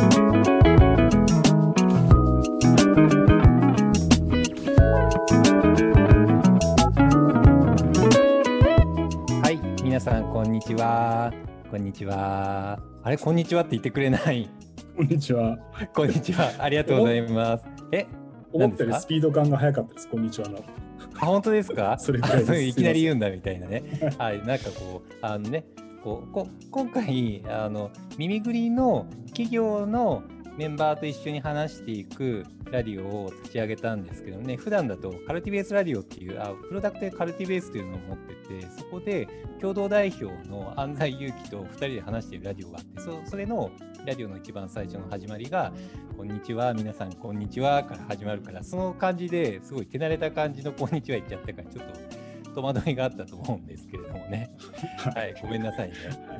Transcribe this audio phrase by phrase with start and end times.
[0.00, 0.06] は
[9.52, 11.30] い、皆さんこんにちは。
[11.70, 12.80] こんにちは。
[13.02, 14.48] あれ、こんにちはって言ってくれない？
[14.96, 15.58] こんにちは。
[15.94, 16.50] こんにちは。
[16.58, 17.64] ありがとうございます。
[17.92, 18.06] え、
[18.54, 20.08] 思ったよりスピード感が速かったです。
[20.08, 20.64] こんにちはの。
[21.20, 21.98] あ、本当ですか？
[22.00, 22.20] それ
[22.64, 23.82] いきなり言うんだみたいなね。
[24.16, 25.66] はい、なんかこう、あのね、
[26.02, 30.22] こうこ今回あの耳ぐりの企業の
[30.56, 39.26] メンバーと一緒に話していくラディオを立ち上げたんですけどね、普段だとカルティベースラディオっていう、あプロダクトでカルティベースというのを持ってて、そこで
[39.60, 43.70] 共同代表の安西祐樹と2人で話しているラディオがあって、そそれの
[44.04, 45.72] ラディオの一番最初の始まりが、
[46.16, 52.19] こんにちは、皆さん、こんにちはから始まるから、その感じですごい手慣れた感じのこんにちは言っちゃったから、ちょっと
[52.50, 54.50] 戸惑いがあったと思うんですけれどもね。
[55.14, 55.94] はい、ごめんなさいね。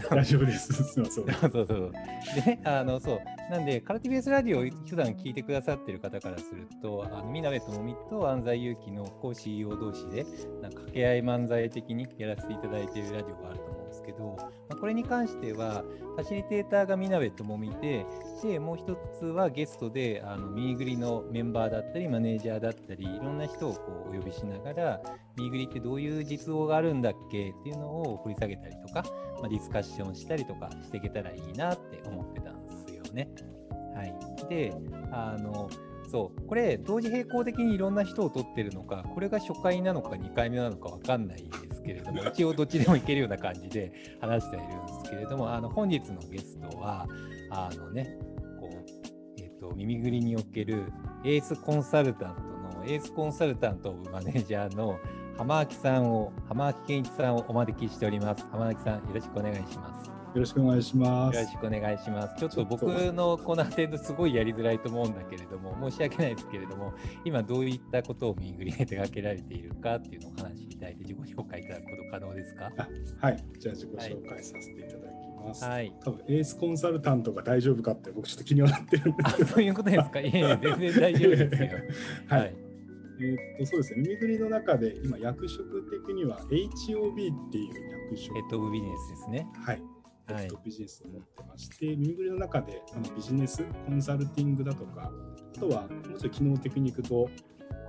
[0.09, 0.73] 大丈夫です。
[0.73, 1.25] すみません。
[1.25, 1.93] そうそうそう。
[2.35, 3.21] でね、あの、そう。
[3.51, 10.25] なんで、カルティベースラディオを普段聞いてくださってる方からすると、あの、みなべともみと安西祐樹の講師 CEO 同士で、
[10.63, 13.70] なんか掛け合い漫才的にやらせていただいているラジオがあると
[14.01, 15.85] ですけど、まあ、これに関しては、
[16.17, 18.07] ファシリテーターがみなべともみで、
[18.43, 25.01] で、もう一つはゲストで、あの、ミーグリのメンバーだったり、マネージャーだったり、いろんな人をこうお呼びしながら、
[25.37, 27.51] ミーグリってどういう実動があるんだっけ？
[27.51, 29.05] っていうのを掘り下げたりとか、
[29.41, 33.29] まあ、ディスカッションしたりとかしていけたらいいなって思ってたんですよね。
[33.95, 34.15] はい。
[34.49, 34.75] で、
[35.13, 35.69] あの、
[36.11, 47.07] そう、これ、同時並行的にいろんな人を取ってるのか、これが初回なのか2回目なのかわかんないですけれども、一応どっちでもいけるような感じで話しているんですけれども、あの、本日のゲストは、
[47.51, 48.17] あのね、
[48.59, 50.93] こう、えっ、と、耳ぐりにおける
[51.25, 54.99] エースコンサルタントの、エースコンサルタントマネージャーの
[55.37, 58.47] 浜脇さんを、浜脇健一さんをお招きしております。
[58.51, 60.20] 浜脇さん、よろしくお願いします。
[60.33, 61.57] よろしくお願いしますよろし。
[61.59, 62.37] くお願いします。
[62.39, 66.93] ちょっと僕のこのアテンドすごいやりづらいと思うんだけれども、申し訳ないですけれども、
[67.25, 72.71] 今どういったことをミングリで手掛けられているかっていうのをお話しいただいて、自己紹介いただくこと可能ですか？
[72.77, 72.89] あ
[73.27, 73.45] はい。
[73.59, 75.65] じゃあ自己紹介させていただきます。
[75.65, 75.93] はい。
[76.05, 79.49] 多分エースコンサルタントが大丈夫かって僕ちょっと気にはなってるんであすけど。
[79.51, 80.21] そういうことですか？
[80.21, 81.69] いえ全然大丈夫ですよ。
[82.29, 82.55] は はいい。
[83.23, 84.03] えーっとそうですね。
[84.03, 88.35] 耳ぐりの中で今役職的には HOB っていう役職。
[88.35, 89.47] ヘッドオブビジネスですね。
[89.67, 89.83] はい。
[90.35, 95.11] はいヘッドビジネスを持ってまして、耳ぐりの中であのビジネス、コンサルティングだとか、
[95.57, 97.29] あとはもうちょっと機能的にいくと、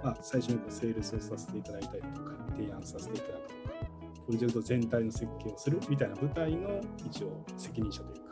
[0.03, 3.72] まあ、最初にこうセールスをさせていただいたりとか、提案させていただくとか、
[4.25, 8.31] プロジェクト全体の設計をするみたいな舞台の一応責任者というか、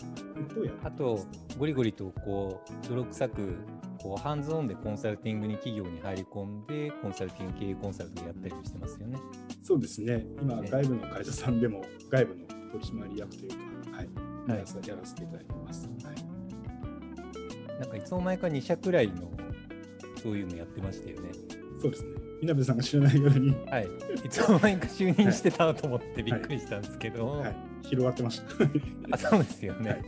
[0.49, 1.25] ことをやあと、
[1.57, 3.57] ゴリゴリとこう、泥臭く、
[4.01, 9.19] こう、ハンズオンでコンサルティングに企業に入り込んで、コンサルティング、経営コンサルとやったりもしてますよね。
[9.61, 13.57] そうですね、今、ね外部の会社さんでも、外部の取締役というか、
[13.99, 14.09] はい、
[14.49, 15.89] はいやらせやらせていただいてます。
[16.03, 19.31] はい、なんかいつの間にか2社くらいの
[20.21, 21.29] そういうのやってましたよね。
[21.81, 22.09] そうですね、
[22.41, 23.87] 稲部さんが知らないように、はい。
[24.25, 28.45] いつの間にか就任してたと思ってびっくりしたんですけど、はい、広がってました。
[29.11, 29.89] あそうですよね。
[29.91, 30.03] はい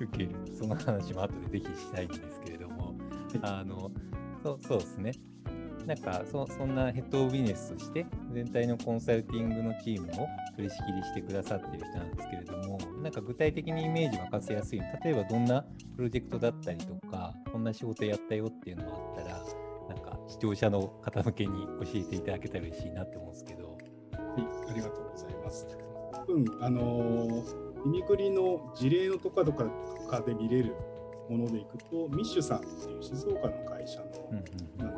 [0.00, 0.30] 受ける。
[0.58, 2.96] その話も後でぜひしたいんですけれども、
[3.42, 3.92] あの、
[4.42, 5.12] そうそうですね。
[5.86, 15.64] なんかそ、そんなヘッドオブビジネスとして、全体のコンサルティングのチームを取り仕切りしてくださっている人なんですけれども、なんか具体的にイメージ沸かせやすい、例えばどんな
[15.96, 19.44] プロジェクトだったりとか、こんな仕事やったよっていうのがあったら、
[19.88, 23.76] なんか視聴者の方向けに教えていただけたら嬉しいなって思うんですけど。
[24.12, 25.66] はい、ありがとうございます。
[26.12, 30.76] 多分あのー耳くりの事例のとかとかとかで見れる
[31.28, 34.42] ものでいくと、ミッシュさんっていう静岡の会社うんの
[34.78, 34.91] うんなんで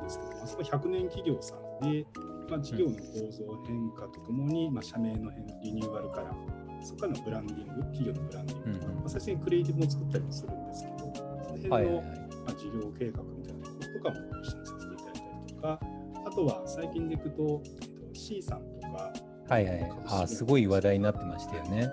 [0.54, 2.06] すけど、あそこ100年企業さんで、
[2.48, 6.34] まあ、事業の構造変化とともに、まあ、社名の変リニューアルから、
[6.82, 12.04] そこからのブランディング、企業のブランディングとか、まあ、最初にクリエイティブも作ったりもするんですけど、その辺の、はいはいはい。
[12.04, 12.12] ま
[12.48, 15.80] あ、事業計画みたいなこととかも一緒にさせていただいたりとか、
[16.26, 19.12] あとは最近でいくと、えっと、C さんとか、
[19.48, 19.92] はいはい。
[20.06, 21.90] あーすごい話題になってましたよね。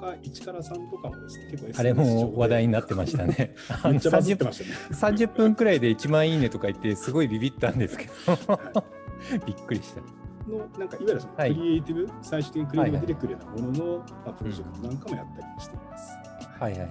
[0.00, 3.54] とか、市からさんとかもですね、結構あれも話題に上なってましたね。
[3.84, 4.70] めのっちゃバズっ30てましたね。
[5.18, 8.12] 30分くらいで1万いいねとか言って、すごいビビったんですけど、
[9.46, 10.00] びっくりした。
[10.50, 16.18] のなんかいわゆるそのクはいリエイティブ、最終的にクリエイティブが出てくるようなものの、まあ、プロジェクトなんかもやったりしています。
[16.58, 16.90] はいはいはい。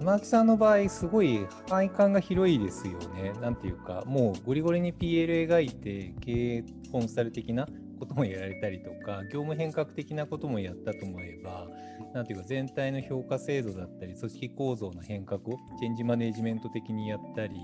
[0.00, 3.32] 浜木さんの場合、すごい範囲感が広いですよね。
[3.40, 7.68] なんていうか、もうゴリゴリに PL 描いて、経営コンサル的な
[8.00, 11.68] こともやられたりとか、 業務変革的なこともやったと思えば、
[12.14, 17.54] なんていうか、全体の評価制度だったり、組織構造の変革をチェンジマネジメント的にやったり、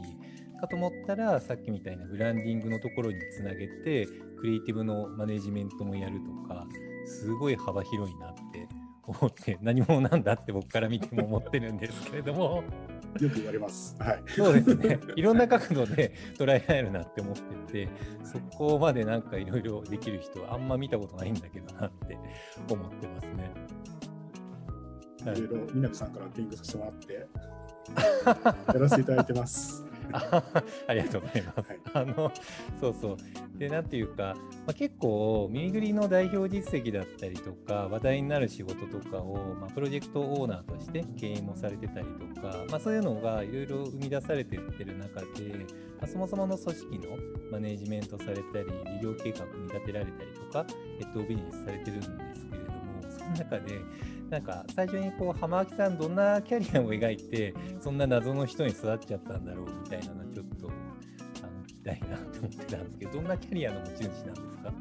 [0.60, 4.06] かと思ったら、さっきみたいなブランディングのところにつなげて、
[4.38, 6.66] クリエイティブのマネジメントもやるとか、
[7.06, 8.68] すごい幅広いなって
[9.06, 12.62] 思って、何者なんだって僕から見ても思ってるんですけれども。
[13.20, 13.96] よく言われます。
[13.98, 14.22] はい。
[14.28, 15.00] そうですね。
[15.16, 17.88] いろんな角度で捉えられるなって思ってて、
[18.24, 22.18] そこまでなんかいろいろできる人はあんま見たことないんだけどなって
[22.70, 23.54] 思ってますね。
[25.24, 27.26] はいいろいろ南さんから勉強させてもらって、
[28.74, 29.84] やらせていただいてます。
[30.12, 30.42] あ
[30.88, 31.68] ありがとうございます。
[31.68, 32.32] はいあの
[32.80, 33.16] そうそう。
[33.58, 34.34] で、なんていうか、
[34.66, 45.26] まあ、結構、耳ぐりの代表実績だったりとか、話題になる仕事とかを、まあ、プロジェクトオーナーとして経営もされてたりとか、まあ、そういうのがいろいろ生み出されてってる中で、
[45.98, 47.16] まあ、そもそもの組織の
[47.50, 48.66] マネージメントされたり、
[49.00, 50.66] 事業計画に立てられたりとか、
[51.00, 53.80] えっと、ビジネスされてるんですけれども、その中で、
[54.30, 64.12] なんか最初にこう浜脇さんどんなキャリアを描いてそんな謎の人に育っちゃったんだろうみたいなのはちょっとあの聞きたいなと思ってたんですけどどんなキャリアの持ち主なんで
[64.50, 64.72] すか？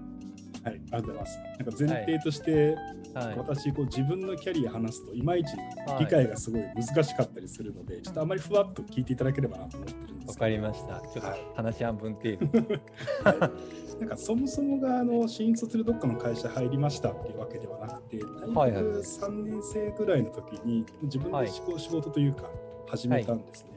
[0.64, 1.38] はい、ありがとうございます。
[1.38, 2.76] なんか前提として、
[3.14, 3.38] はい。
[3.38, 5.50] 私こう自分のキャリア話すといまいち
[5.88, 6.06] はい。
[6.06, 11.00] 理解がすごい難しかったりするので、ちょっとあまりふわっと聞いていただければなと思ってるんですわかりました。
[11.02, 12.48] ちょっと話半分程度
[14.00, 18.84] なんかそもそもがあの新卒でどっかの会社入りましたっていうわけではなくて、大はいはい。
[18.84, 22.50] 学3年生ぐらいの時に自分で仕事仕事というか
[22.88, 23.70] 始めたんですね。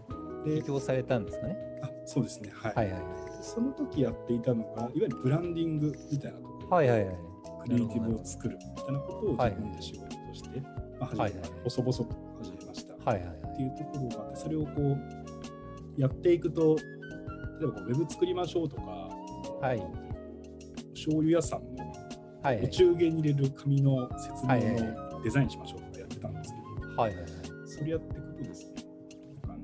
[0.45, 1.57] 起で業されたんですかね？
[1.83, 3.03] あそうですね、はい、はいはい
[3.41, 7.17] その時やっていたのが、いわゆるブランディングみたいなところ、はいはいはい。
[7.63, 10.61] クリエイティブを作るみたいなことを自分で仕事として、
[10.99, 11.51] まあ、始めはいはいはい。
[11.65, 12.05] 細々と
[12.43, 13.11] 始めました。
[13.11, 13.29] はいはい。
[13.29, 16.77] っていうところがあって、それをこうやっていくと、
[17.61, 18.83] 例えばこうウェブ作りましょうとか、
[19.61, 20.08] はい
[20.99, 21.85] 醤油屋さんの
[22.43, 22.65] はいはい。
[22.65, 27.31] お中元に入れる紙の説明はいはいのデザインしましょうとかやってたんですけど、はいはいはい。
[27.67, 28.75] それやっていくとですね、
[29.45, 29.59] あの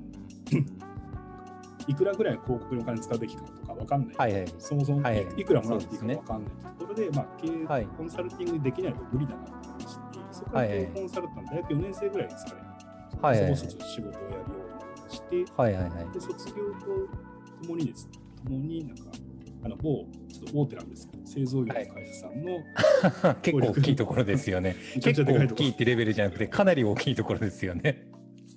[1.86, 4.16] いくらぐらい広告にお金使うべきかとかわかんない。
[4.16, 4.54] はいはい。
[4.58, 5.40] そもそもはいはい。
[5.40, 7.86] いくらもらっていいかわかんないところで、まあ、経営、はい。
[7.86, 10.02] コンサルティングできないと無理だなって話して、
[10.32, 12.60] そこから経営コンサルタント大学4年生ぐらいですかね、
[13.22, 13.50] はいはい。
[13.50, 16.12] はいそこそこ仕事をやるようになりまして、はいはいはい。
[16.12, 16.86] で卒業と
[17.62, 18.06] ともにです。
[18.06, 18.12] ね、
[18.44, 19.04] ともになんか、
[19.64, 22.60] あの某、ちょっと大手なんですけど、製造業の会社さんの、
[23.42, 24.76] 結構大きいところですよね。
[25.02, 28.06] 結構大きいってレベルじゃなくてかなり大きいところですよね。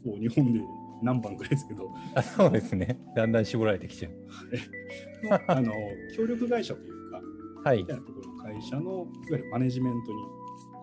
[0.06, 0.60] もう日本で
[1.02, 3.00] 何番ぐらいですけど、あそうですね。
[3.16, 5.28] だんだん絞られてきちゃう。
[5.28, 5.74] のあの
[6.16, 7.22] 協力会社というか、
[7.64, 7.78] はい。
[7.78, 10.18] みたいなところの会社のいわゆるマネジメントに、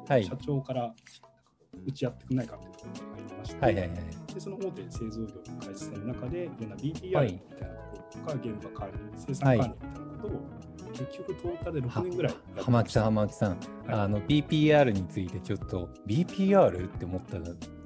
[0.09, 0.25] はい。
[0.25, 0.94] 社長から
[1.87, 3.99] 打ち合ってくれないかというところが入りまして、はいはいはい
[4.35, 6.82] でその大手製造業の会社さんの中で、いろんない。
[6.82, 7.38] みたいなとこ
[7.97, 10.41] ろとか、現場管理、生産管理みたいなことを、
[10.93, 17.38] 結局トータルで6年ぐらい浜木さん、浜木さん、あの BPR についてちょっと BPR って思った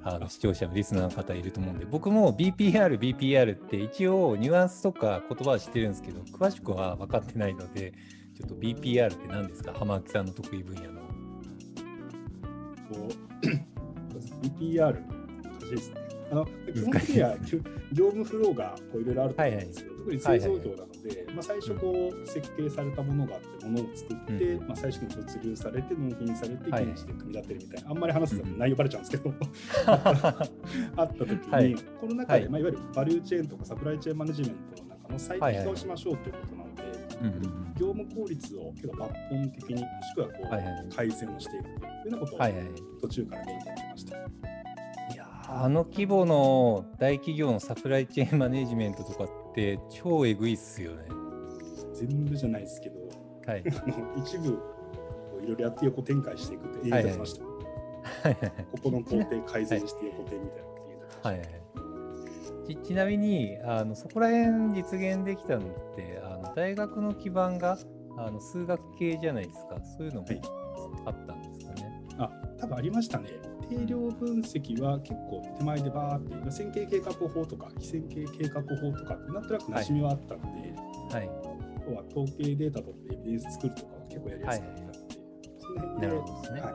[0.03, 7.93] あの視聴者のリスナーの方いると思うんで、僕も BPR、BPR って一応ニュアンスとか言葉は知ってるんですけど、詳しくは分かってないので、
[8.35, 10.99] ちょっと BPR って何ですか、浜木さんの得意分野の。
[14.41, 14.93] BPR
[15.43, 16.08] 難しいですね。
[16.31, 17.37] あの基本的には
[17.91, 29.29] 業務フローがこういろいろあると思うんですけど、特に製造業なので、まあ、最初こう設計されたものがあって、ものを作って、うんまあ、最初に物流されて、納品されて、はい現地で組み立てるみたいな、あんまり話すと内容バレちゃうんですけど、
[29.85, 30.49] は
[30.97, 31.75] あった時に、はい。
[31.75, 32.49] この中で、はい。
[32.49, 36.83] まあ、いわゆるバリューチェーンとかサプライチェーンマネジメントの中の最適化をしましょうということなので、
[37.21, 42.65] うんうん業務効率を結構抜本的に、もしくはこう、はいはい改善をしていくというようなことをはいはい。
[43.01, 44.17] 途中からメインでやってました。
[44.17, 44.58] いやー
[45.51, 51.07] あの規模の大企業のサプライチェーンマネジメントとかって超えぐいっすよね。
[51.93, 52.99] 全部じゃないですけど、
[53.47, 53.63] はい。
[54.15, 54.59] 一部
[55.41, 57.53] いろいろやって横展開していくって言い方しました、はい
[58.25, 61.29] はいここの工程改善して横展みたいな言い方しました。
[61.29, 61.49] はいはい。
[62.67, 67.79] ちちなみにあのそこら辺実現できたのってあの大学の基盤が
[68.17, 69.81] あの数学系じゃないですか。
[69.97, 70.41] そういうのもはい。
[71.05, 72.03] あったんですかね。
[72.19, 80.73] あ多分ありましたね定量分析は結構手前でバーって今線形計画法とか非線形計画法とかってなんとなく馴染みはあったので、
[81.15, 81.29] はい。
[81.77, 84.99] あとは統計データ取ってエビデンス作るとかは結構やりやすかったので、
[85.59, 86.61] その辺でなるほどですね。
[86.61, 86.73] はい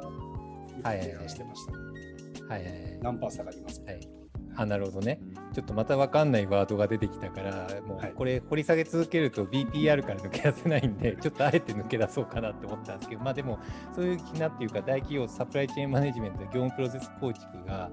[0.98, 2.98] はいはいしてました、はいはいはい。
[3.00, 4.08] 何パー下がりますか、はい
[4.56, 5.18] あなるほどね。
[5.54, 8.10] ちょっとまた分かんないワードが出てきたから、もはい。
[8.10, 13.58] うこれ掘り下げ続けると BPR から抜け出せないんで、 ちょっとあえて抜け出そうかなって思ったんですけど、まあでも、
[13.94, 17.90] そういう気なっていうか、大企業サプライチェーンマネジメント、業務プロセス構築が、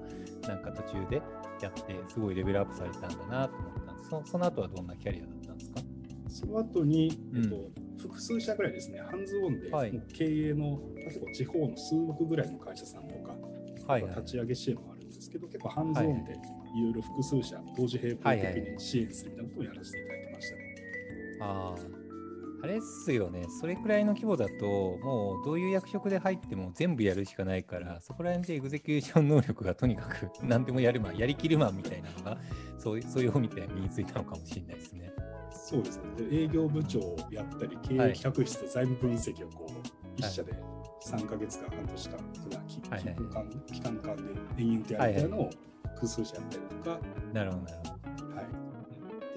[0.48, 1.22] なんか途中で
[1.60, 4.10] やって、すごいレベルアップされたんだなと思ったんです。
[4.10, 5.80] そその後はどんなキャリアだったんですか？
[6.28, 7.44] その後に、うん。
[7.44, 10.02] えっと、複数社ぐらいですね、ハンズオンで、はい。
[10.12, 13.36] 経営の、結構地方の数億ぐらいの会社さんとか、
[13.86, 14.10] はいはい。
[14.16, 16.36] 立ち上げ支援もあるんですけど、結構ハンズオンでい
[16.80, 20.62] ろいろ複数社、同時並行的に支援するみたいなことをやらせていただいてましたね。
[21.40, 22.02] ああ。
[22.64, 32.38] あれっすよね、それくらいの規模だと、もうどういう役職で入っても全部やるしかないから、そこら辺でエグゼキューション能力がとにかく 何でもやるマン、やりきるマンみたいなのが
[32.78, 35.12] そういうそういうみたいに身についたのかもしれないですね。
[35.50, 36.04] そうですね。
[36.28, 40.52] で営業部長をやったり、経営企画室と財務分析をこう、一社で
[41.06, 44.22] 3か月間、半年間、普段期はいはい期間期間間で
[44.58, 45.50] 延々とやったのを
[45.94, 47.00] 複数社やったりとか、
[47.32, 48.36] なるほど、なるほど。
[48.36, 48.46] はい。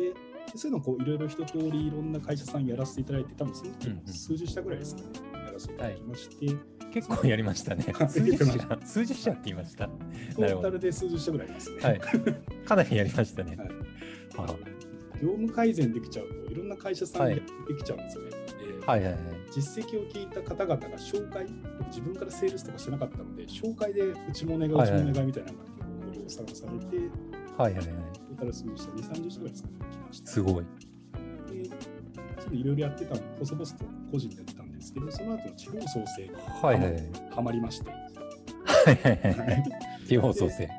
[0.02, 0.14] で、
[0.56, 5.08] そういうのをこういろいろ一通りいろんな会社さんやらせていただいて、多分その時うんうん数十社ぐらいですかね、
[5.46, 6.56] やらせていただきまして、
[6.94, 7.84] 結構やりましたね。
[8.08, 9.88] 数十社、数十社って言いました。
[9.88, 11.82] トータルで数十社ぐらいですね。
[11.82, 12.00] はい。
[12.66, 13.56] かなりやりましたね。
[13.56, 13.70] はい
[14.38, 14.48] は
[15.22, 17.42] 業務改善できちゃうと、いろんな会社さんでで
[17.78, 18.30] きちゃうんですよね。
[18.32, 18.36] で
[18.80, 19.35] いはいはい。
[19.54, 21.46] 実績を聞いた方々が紹介、
[21.80, 25.64] 僕自分からセールスとかしてなかったので、紹介でうちもお願い、うちもお願いみたいなのが
[26.06, 26.98] ご利用さされて、
[27.58, 27.86] はいはいはい。
[27.86, 30.32] トータル数字した2、30社ぐらいですかね、来ました。
[30.32, 30.66] すごい。
[32.52, 36.30] で、いろいろやってたの、細々と個人でやってたんですけど、その後の地方創生に
[36.62, 37.10] はいはいはい。
[37.32, 39.64] ハマりまして、はいはいはいはい。
[40.08, 40.70] 地方創生。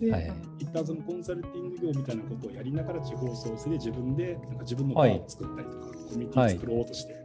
[0.00, 7.23] で、はい一旦そのコンサルティング業みたいなことをやりながら地方創生で自分でなんか自分のバーを作ったりとか、コミュニティを作ろうとして、で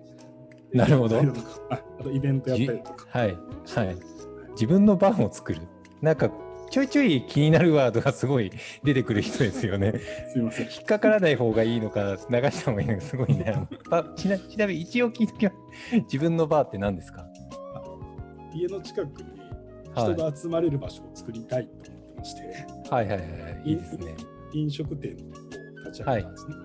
[0.74, 1.24] なるほどあ
[2.00, 3.38] あとイベントやったりとか、はい
[3.76, 3.98] はい。
[4.52, 5.62] 自分の番を作る。
[6.02, 6.32] なんか、
[6.70, 8.52] ちょいちょい気になるワードがすごい
[8.84, 9.94] 出てくる人ですよね。
[10.32, 10.66] すみません。
[10.68, 13.68] 引っかからない方がいいのか、流した方がいいのか、すごいね。
[13.90, 15.96] あちなちなみに、一応聞いときます。
[16.02, 17.26] 自分のバーって何ですか？
[18.54, 19.40] 家の近くに
[19.96, 22.42] はい人が集まれる場所を作りたいと思ってまして、
[22.92, 23.26] はいはいは
[23.66, 23.70] い。
[23.70, 24.16] いいですね。
[24.54, 25.16] 飲食店を
[25.86, 26.56] 立ち上げたんですね。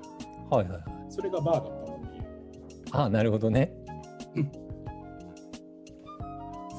[0.50, 0.82] はいはいはい。
[1.08, 2.20] それがバーだったので、
[2.92, 3.83] あなるほどねうん。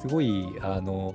[0.00, 1.14] すごい、あの、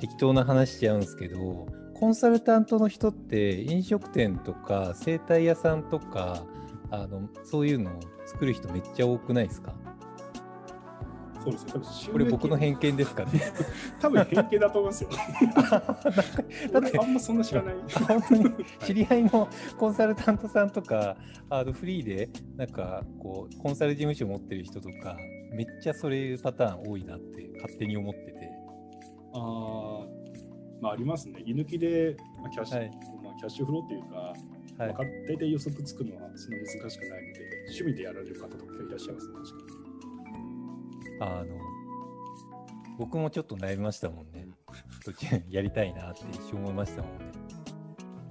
[0.00, 6.44] 適当な話しちゃうんですけど、コンサルタントの人って飲食店とか整体屋さんとか、
[6.90, 9.72] あのそういうのを作る人めっちゃ多くないですか？
[11.42, 11.72] そうですね。
[11.72, 13.30] 多分収益これ僕の偏見ですかね
[14.00, 15.10] 多分偏見だと思うんですよ。
[16.72, 17.74] だって俺あんまそんな知らない。
[18.06, 18.44] 本当に
[18.84, 21.16] 知り合いのコンサルタントさんとか
[21.50, 25.16] あのフリーでなんかこうコンサル事務所持ってる人とか
[25.52, 28.50] めっちゃそういうパターン多いなって勝手に思ってて
[29.34, 30.22] あー
[30.80, 31.42] まあありますね。
[31.46, 32.90] 居抜きで、まあ、キャッシュ、はい
[33.22, 34.34] まあ、キャッシュフローっていうか、はい
[34.78, 39.34] まあ、大体予測つくのはそんな難しくないので、趣味でやられる方とかいらっしゃいますね。
[39.34, 39.61] 確かに
[41.22, 41.56] あの
[42.98, 44.46] 僕もちょっと悩みましたもんね。
[45.04, 47.24] 途 中やりたいなって一瞬思いましたもんね。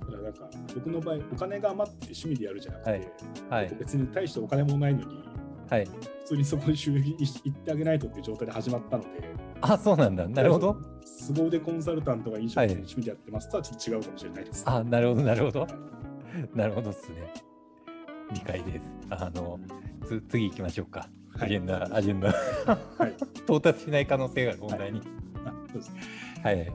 [0.02, 3.02] だからなんか僕の場合、お金が余って趣味でやるじゃなくて、はい。
[3.50, 3.76] はい。
[3.80, 5.24] 別に大してお金もないのに、
[5.70, 5.86] はい。
[5.86, 9.10] 普通にそこに収益行ってあげないとっていう状態で始まったので、
[9.62, 10.28] あそうなんだ。
[10.28, 10.78] なるほど。
[11.04, 14.64] 凄腕コンサルタントが飲食店に趣味でやってますとはちょっと違うかもしれないです。
[14.68, 15.62] あなるほどなるほど。
[15.62, 16.58] はい。
[16.58, 17.34] なるほどっすね。
[18.34, 18.82] 理解です。
[19.10, 19.60] あの
[20.06, 22.30] つ次行きましょうかアジェンダ、アジェンダ
[22.98, 23.16] はい。
[23.44, 25.02] 到達しない可能性が問題に
[25.46, 26.02] あそうですね。
[26.44, 26.72] はいはい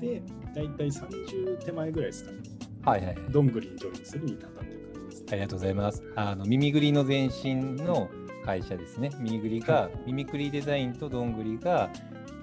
[0.00, 0.22] で、
[0.54, 2.38] 大体30手前ぐらいですかね。
[2.84, 5.26] はいはいどんぐりにジョインするに至ったっていう感じですね。
[5.32, 6.02] ありがとうございます。
[6.16, 8.08] あの耳ぐりの前身の
[8.44, 9.10] 会社ですね。
[9.18, 11.90] 耳ぐりが、耳くりデザインとどんぐりが、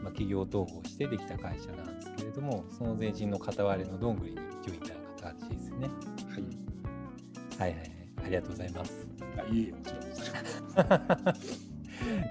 [0.04, 5.90] まあ、企業統合してできた会社なんですけれども、その前身の片割れのどんぐりにジョインした形ですね。
[7.60, 7.68] はい。
[7.68, 7.97] はいはいはい。
[8.28, 9.08] ありがとうございます。
[9.38, 11.78] あいえいえ、もちろんです。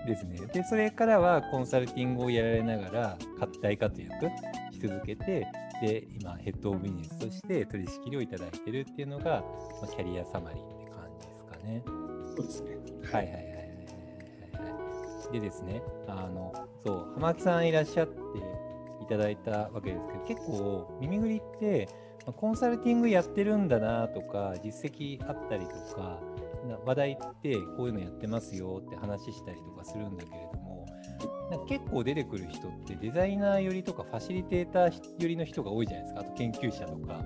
[0.07, 0.47] ですね。
[0.53, 3.19] で、それからはコンサルティングをやられながら、
[3.63, 4.27] 大活躍
[4.73, 5.47] し続けて、
[5.81, 9.43] で、今、ヘッドオブビジネスとして取り仕切りをいただいてるっていうのが、
[9.81, 11.83] まあ、キャリアサマリーって感じですかね。
[12.37, 12.77] そうですね。
[13.11, 13.65] はいはいはいはいはい
[15.25, 15.33] はい。
[15.33, 16.53] でですね、あの、
[16.85, 18.15] そう、浜木さんいらっしゃって
[19.03, 26.21] いただいたわけですけど、結構、耳ぐりって、まあコンサルティングやってるんだなとか、実績あったりとか、
[26.69, 30.87] な話題ってこういうのやってますよって話したりとかするんだけれども、
[31.69, 36.21] 結構出てくる人ってデザイナー寄りとかファシリテーター寄りの人が多いじゃないですか。
[36.21, 37.25] あと研究者とか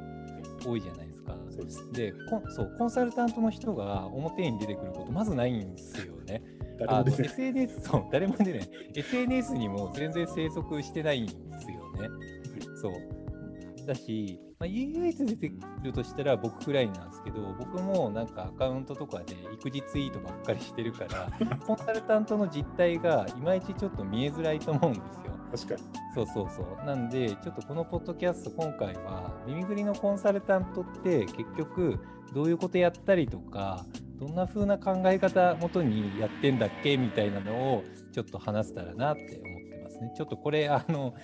[0.66, 1.36] 多いじゃないですか。
[1.92, 2.12] で
[2.50, 6.42] そうコンサルタントの人が表に出てくることまずないんですよね。
[7.06, 12.08] SNS そう誰も出てない SNS にも全然生息してないんですよね。
[12.80, 25.30] そうだし、まあ、唯一出てくるとしたら僕くらいなんですけど僕もなんかアカウントとかで育児ツイートばっかりしてるから コンサルタントの実態がいまいちちょっと見えづらいと思うんですよ。
[25.50, 25.80] 確かに。
[26.14, 26.86] そうそうそう。
[26.86, 31.98] なんで、ちょっとこのポッドキャスト、今回は、耳ぐりのコンサルタントって、結局、
[32.32, 33.84] どういうことやったりとか、
[34.20, 36.96] どんな風な考え方元にやってんだっけ？
[36.96, 40.12] みたいなのを、ちょっと話せたらなって思ってますね。
[40.16, 41.14] ちょっとこれ、あの、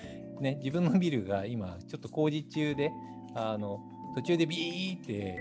[0.40, 2.90] ね、自分のビルが今、ちょっと工事中で、
[3.36, 3.80] あの、
[4.14, 5.36] 途中でビーって、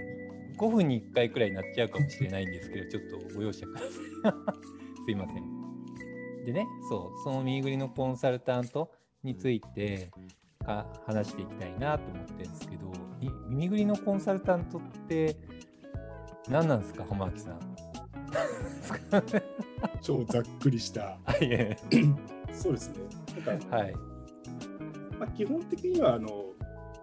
[0.57, 3.89] 5分に1回くらいになっちゃうかもしれないんですけど、ちょっとご容赦ください。
[5.05, 6.45] すいません。
[6.45, 8.91] でね、そう、その右ぐりのコンサルタント
[9.23, 10.11] について、
[10.65, 15.37] か話していきたいなと思ってるんですけど、い耳ぐりのコンサルタントって
[16.49, 17.59] 何なんですか、浜脇さん。
[20.01, 21.17] 超ざっくりした。
[22.51, 22.97] そうですね。
[23.69, 23.93] はい。
[25.19, 26.44] まあ、基本的にはあの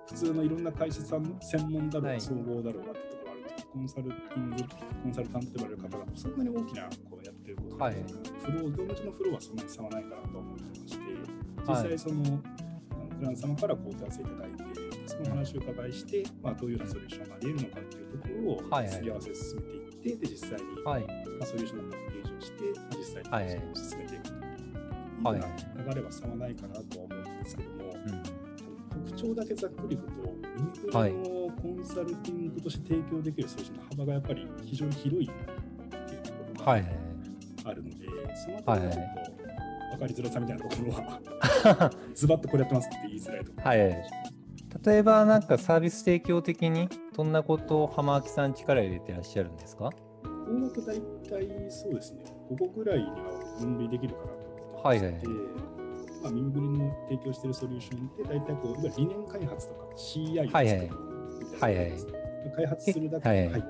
[0.07, 4.57] 普通のいろんな会社さん専門だろうが、はい総合だろうがってところあるんですけど、コンサルティング、
[5.03, 10.99] コンサルタントと呼ばれる方がそんなに大きなこうやってることが、はいフロー、業務上のフローはそんなに差はないかなと思ってまして、
[11.57, 14.65] 実はい際その、クライアント様からこうお問い合わせいただいて、
[15.07, 21.03] その話を伺いして、まあ、どういうようなソリューションがあり得るのかっていうところをはいはいすり合わせを進めていって、で実際に、はい。
[21.03, 22.57] まあ、ソリューションのパッケージをして、
[22.99, 24.47] 実際にはいはい進めていくというよ
[25.25, 25.47] はいうな
[25.93, 28.52] 流れは差はないかなとは思うんですけども、うん
[28.93, 30.13] 特徴だけざっくり言うと、
[30.63, 35.31] ミニクはいルのコンサルティングとして提供できるソリューションの幅がやっぱり非常に広いっ
[36.09, 36.93] ていうところがはいはい。
[37.65, 37.97] あるので、
[38.45, 39.33] そのあたりがちょっと
[39.93, 43.65] 分かりづらさみたいなところは、 ズバッとこれやってますって言いづらいところ。
[43.65, 43.79] はい。
[44.85, 49.91] 例えば、なんかサービス提供的に、どんなことを濱脇さん力入れてらっしゃるんですか？
[50.25, 53.17] 大枠大体そうですね、5個ぐらいには
[53.61, 55.23] 分類できるかなと思って、はいはい
[56.23, 60.91] まあ、 MIMIGURI の提供しているソリューションって大体こう、いわゆる理念開発とか CI を作る
[61.41, 63.65] みたいはいはい開発するだけはいはい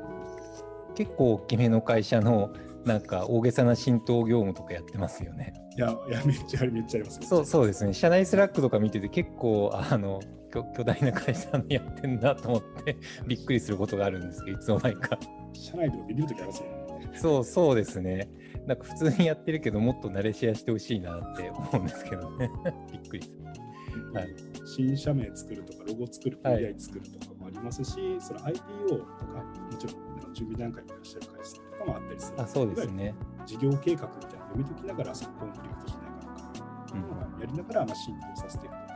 [0.95, 2.51] 結構大きめの会社の、
[2.85, 5.55] なんか大げさな浸透業務とかやってますよね。
[5.77, 7.23] いや、いやめっちゃありめっちゃありますよ。
[7.23, 7.95] そうそうですね。
[7.95, 10.21] 社内 Slack とか見てて結構あの
[10.53, 15.19] 巨巨大な会社のやってんなと思ってびっくりすることがあるんですけど、いつの間にか。
[15.55, 16.69] 社内でもビビるときありますよ
[16.99, 17.11] ね。
[17.15, 18.29] そうそうですね。
[18.67, 22.51] なんか普通にやってるけど、もっと慣れシェアしてほしいなって思うんですけどね。
[22.93, 23.43] びっくりする。
[24.15, 29.93] はい新社名作るとか、ロゴ作る、はい PI 作るとかもありますし、その IPO とか、もちろ
[30.31, 32.41] ん準備段階にいらっしゃる会社とかもあったりする。
[32.41, 33.15] あ、そうですね。
[33.45, 38.93] 事業計画みたいなのを読み解きながら、そこコンフリクトしないかとか、うんやりながら、まあ、浸透させていくとか、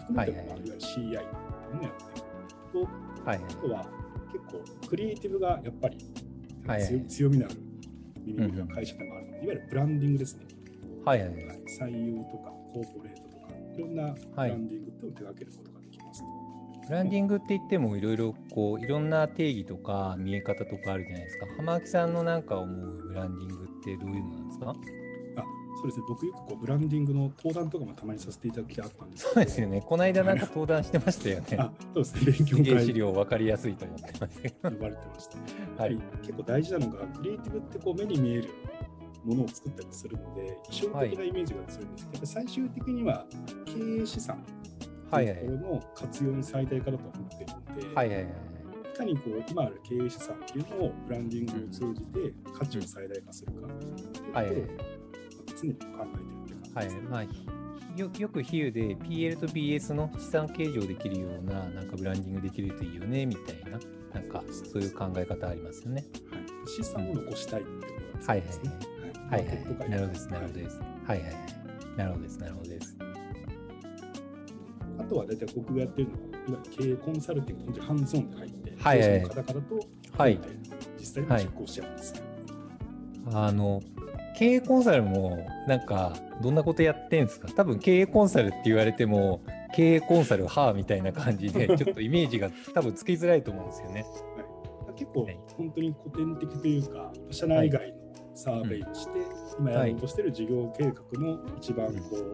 [0.00, 2.86] 含めて、はいはいわゆる CI っていうのをやっていく
[3.24, 3.40] と、はい。
[3.42, 3.86] あとは
[4.32, 5.98] 結構クリエイティブがやっぱり
[6.66, 7.69] はい強強みのある
[8.24, 10.44] 耳のの会社でもあるので、いわゆるブランディングですね。
[11.04, 11.30] はいはい。
[11.80, 16.22] 採用とかコーポレートとか、いろんなブランディングっを手掛けることができます。
[16.86, 21.46] ブランディングって言ってもいろいろこういろんな定義とか見え方とかあるじゃないですか。
[21.56, 24.70] 浜脇さんのなんか思うブランディングってどういうのなんですか？
[24.70, 24.74] あ
[25.80, 29.80] そうですね、僕よくこうブランディングの登壇とかもたまにさせていただきあったんですそうですよね。
[29.80, 31.56] この間なんか登壇してましたよね。
[31.58, 34.70] あそうですね、勉強会資料分かりやすいと思ってました。
[34.70, 35.26] 呼ばれてまし
[35.76, 35.82] た。
[35.82, 35.98] はい。
[36.20, 38.48] 結構大事なのが、クリエイティブってこう目に見える
[39.24, 43.26] ものを作ったりするので、意象的なイメージが強いんですけど、やっぱり最終的には
[43.64, 44.44] 経営資産
[45.10, 48.26] はいはいというところの活用の最大化だと思っているので、はいはいはい。
[48.92, 53.68] いかにこう今ある経営資産っていうのをブランディングを通じて価値を最大化するか
[54.40, 54.62] はい
[55.62, 56.96] 常に考えてるって感じです。
[56.96, 57.04] はい。
[57.04, 63.78] まあ、ひよよく比喩で PL と BS の資産計上できるようななんかブランディングできるといいよねみたいな、
[64.14, 66.04] なんかそういう考え方ありますよね。
[66.30, 68.70] はい、資産を残したいっていうのがはいはい強いですね。
[68.70, 68.80] はい
[69.30, 69.90] マーケット界はい。
[69.90, 70.28] なるほどです。
[70.28, 70.80] なるほどです。
[70.80, 71.96] はいはいはい。
[71.96, 72.38] なるほどです。
[72.38, 72.96] なるほどです。
[74.98, 76.08] あとは大体僕がやってる
[76.48, 79.86] のは、経営コンサルティング、本当にハンズオンで入って、はいはい経営者の方々と、
[80.18, 80.40] はい
[80.98, 82.22] 実際に実行しちゃうんです。
[83.32, 83.80] あの、
[84.36, 87.48] 経営コンサルもなんかどんなことやってんですか？
[87.54, 89.40] 多分経営コンサルって言われても、
[89.74, 94.04] 経営コンサルはあみたいな感じで、 ちょっとイメージが多分つきづらいと思うんですよね。
[94.96, 95.38] 結構はい。
[95.56, 97.96] 本当に古典的というか、社内外の
[98.34, 99.20] サーベイをして、
[99.58, 102.20] 今やろうとしている事業計画の一番こう、い。
[102.20, 102.26] わ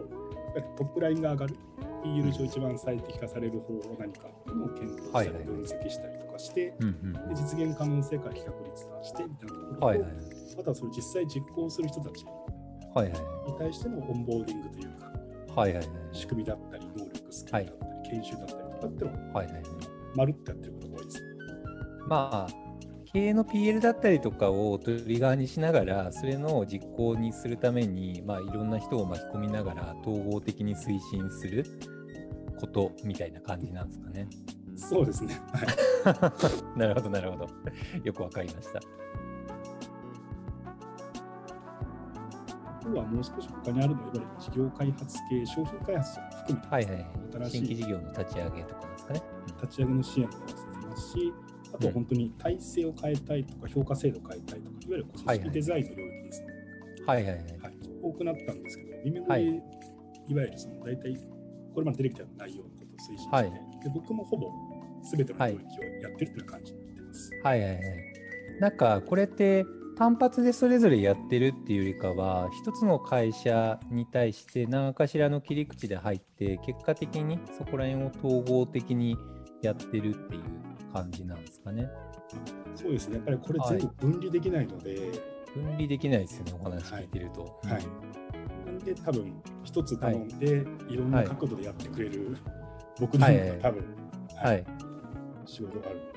[0.55, 1.55] ゆるトップラインが上がる、
[2.03, 10.09] PL 上一番最適化される方法は何かを検討したり、はいはい分析したりとかして、うんうんで実現可能性から比較率化してみたいなところと、はいはい。
[10.57, 12.31] あとはそれを実際実行する人たちに
[12.93, 13.19] はいはい。
[13.59, 15.11] 対してのオンボーディングというか、
[15.55, 15.87] はいはいはい。
[16.11, 19.63] 仕組みだったり、能力、スキルだったり、研修だったりとかっていうのをはいはい。
[20.15, 21.27] まるっとやってることが多いですね。
[22.07, 22.67] まあ、
[23.13, 31.65] 経営の PL だったりとかをトリガーにしながら、それの実行にするために、まあ、いろんな人を巻き込みながら、統合的に推進する
[32.59, 34.27] ことみたいな感じなんですかね。
[34.75, 35.39] そうですね。
[35.53, 36.31] は
[36.75, 36.77] い。
[36.79, 37.47] なるほど、なるほど。
[38.03, 38.79] よくわかりました。
[42.91, 47.05] とはもう少し他にあるのは、いわゆる事業開発系、商品開発を含めて、はいはい。
[47.33, 49.21] 新しい新規事業の立ち上げとかですかね。
[49.61, 51.33] 立ち上げの支援もやらせますし、
[51.73, 56.47] あとは本当に体制を変えたいとか、評価制度を変えたいとか、いわゆる組織デザインの領域ですね。
[57.05, 57.59] はいはいはい。
[57.59, 61.17] はい多くなったんですけど、耳ぐり、はいい、わゆるその大体、
[61.73, 63.51] これまで出てきた内容のことを推進して、はい
[63.83, 64.51] で僕もほぼ
[65.03, 67.31] 全ての領域をやってるという感じになってます。
[67.43, 67.81] はいはいはい。
[68.59, 69.65] なんかこれって
[69.97, 79.17] 単発でそれぞれやってるっていうよりかは、一つの会社に対して何かしらの切り口で入って、結果的にそこら辺を統合的に
[79.63, 80.43] やってるっていう
[80.93, 81.89] 感じなんですかね。
[82.75, 84.99] そうですね、やっぱりこれ全部分離できないので、はい、
[85.55, 87.41] 分離できないですよね、お話聞いてると。
[87.63, 87.83] はい、はい、
[88.67, 92.37] なんで、多分一つ頼んで、い、ろんな角度でやってくれる、
[92.99, 93.83] 僕なんか多分、
[94.35, 94.63] はい、
[95.45, 96.16] 仕事がある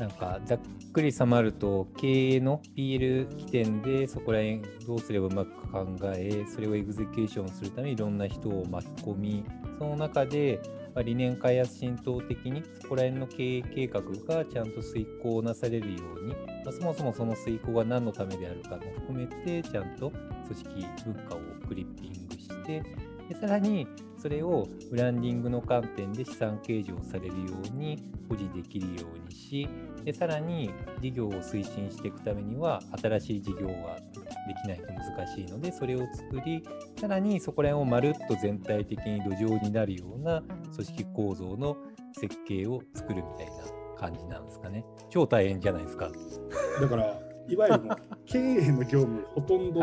[0.00, 0.60] なんかざっ
[0.92, 9.44] くりさまると経営の PL 起点でそこら辺どうすればうまく考えそれをエグゼキューションするためにいろんな人を巻き込み
[9.78, 10.60] その中で
[11.04, 16.34] 理念開発浸透的にそこら辺の経営計画がちゃんと遂行なされるように、
[16.64, 22.82] まあ、そもそもその遂行が何のためであるかも含めてちゃんと組織文化をクリッピングして
[23.28, 23.86] でさらに
[24.20, 27.34] それをブランディングの観点で資産計上されるよ
[27.72, 29.68] うに保持できるようにし
[30.08, 30.70] でさらに
[31.02, 33.98] 事業を推進していくためには新しい事業が
[34.46, 36.64] できないと難しいのでそれを作り
[36.98, 40.42] さらにそこら辺をまるっと全体的に土壌になるような
[40.74, 41.76] 組織構造の
[42.18, 43.52] 設計を作るみたいな
[43.98, 44.82] 感じなんですかね。
[45.10, 46.10] 超大変じゃないですか。
[46.80, 47.80] だからいわゆる
[48.24, 49.80] 経営の業務ほとんど、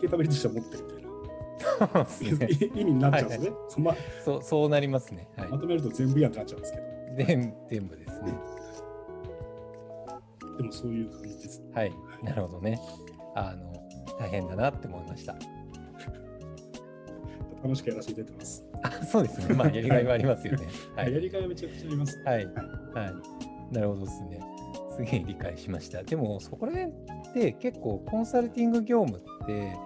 [0.00, 3.52] ケーパビリティとして持ってるみたいな意味になっちゃうんですね。
[3.68, 5.48] そま、そうそうなりますね、はい。
[5.48, 6.98] まとめると全部やってなっちゃうんですけど。
[7.16, 8.58] 全全部ですね。
[10.58, 11.92] でもそういう感じです、はい、
[12.22, 12.80] なるほどね。
[13.34, 13.72] あの
[14.18, 15.36] 大変だなって思いました。
[17.62, 18.64] 楽しくやらせていただいてます。
[18.82, 19.54] あそうですね。
[19.54, 20.66] まあやりがいはありますよね。
[20.96, 22.46] はい、やりがいはめちゃくちゃあります、はい。
[22.46, 22.54] はい。
[22.54, 23.06] は
[23.70, 23.74] い。
[23.74, 24.40] なるほどですね。
[24.96, 26.02] すげえ理解しました。
[26.02, 26.94] でもそこら辺っ
[27.32, 29.76] て結構コンサルティング業務って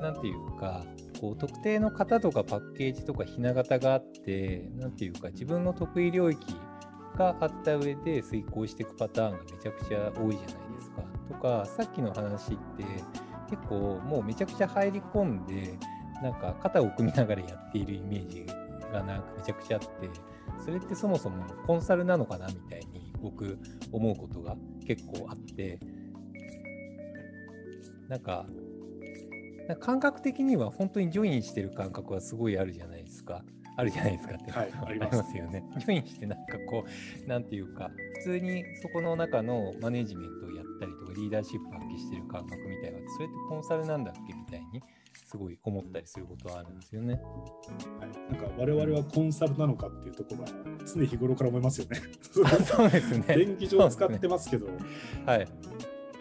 [0.00, 0.84] 何ていうか
[1.20, 6.54] こう特定の型とかパッケージとかひな形があって何ていうか自分の得意領域
[7.16, 11.02] があった上で遂行していくパターンがめちゃくちゃ多いじゃないですか。
[11.28, 12.84] とかさっきの話って
[13.50, 15.78] 結構もうめちゃくちゃ入り込んで
[16.22, 18.46] なんか肩を組みながらやっているイメージ
[18.92, 20.08] がなんかめちゃくちゃあって
[20.64, 23.58] それってそもそもコンサルなのかなみたいに僕
[23.90, 25.78] 思うことが結構あって
[28.08, 28.46] なんか
[29.80, 33.44] 感覚的には本当にジョインしてる感覚はすごいあるじゃないですか。
[33.76, 35.64] あるじゃないですかって、はい、ありますよね。
[35.78, 44.82] ジョインしてなんかこう、なんていうか、普通にそこの中のマネジメントをやったりとか、リーダーシップ発揮してる感覚みたいな、それってコンサルなんだっけみたいに、
[45.26, 47.20] すごい思ったりすることはあるんですよね。
[47.98, 50.48] はい、なんか我々はコンサルなのかっていうところは
[50.94, 52.00] 常日頃から思いますよね。
[52.30, 53.24] そうですね。
[53.34, 54.72] 電気上使ってますけど、ね、
[55.24, 55.48] はい。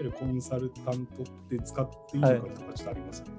[0.01, 3.31] るコンサルタントって使っていいのかとかちょっとありますよね。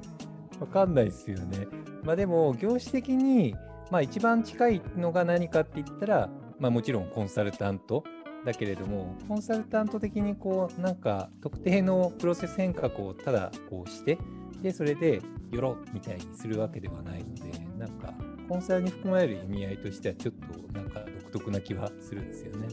[0.60, 1.66] わ、かんないですよね。
[2.02, 3.54] まあでも、業種的に、
[3.90, 8.04] まあ一番近いのが何かって言ったら、まあもちろんコンサルタント
[8.44, 14.18] だけれども、コンサルタント的にこう、なんか特定のプロセス変革をただこうして、
[14.62, 17.42] で、それでよろみたいにするわけではないので、
[17.78, 18.14] なんか
[18.48, 22.68] コンサルに含まれる意味合いとしてはちょっとなんか独特な気はするんですよね。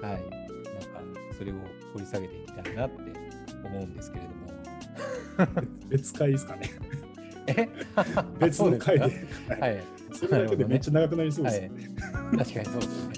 [0.00, 0.12] はい。
[0.12, 0.28] なんか
[1.36, 1.54] それを
[1.92, 2.96] 掘り下げていきたいなって
[3.64, 4.40] 思うんですけれども。
[5.88, 6.68] 別会ですかね。
[7.56, 7.68] え？
[8.38, 9.04] 別の回で。
[9.04, 9.08] は
[9.68, 9.82] い。
[10.12, 11.70] それだけでめっちゃ長くなりそうですね。
[12.02, 13.09] はい、確かにそうですね。